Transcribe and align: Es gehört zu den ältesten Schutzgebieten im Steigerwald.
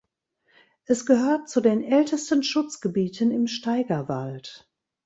Es 0.85 1.05
gehört 1.05 1.47
zu 1.47 1.61
den 1.61 1.83
ältesten 1.83 2.41
Schutzgebieten 2.41 3.29
im 3.29 3.45
Steigerwald. 3.45 4.67